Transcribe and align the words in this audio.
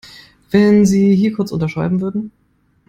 Wenn 0.49 0.87
Sie 0.87 1.15
hier 1.15 1.31
kurz 1.31 1.51
unterschreiben 1.51 2.01
würden. 2.01 2.31